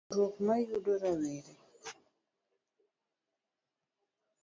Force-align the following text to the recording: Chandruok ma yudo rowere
Chandruok 0.07 0.35
ma 0.45 0.55
yudo 0.67 0.91
rowere 1.01 1.51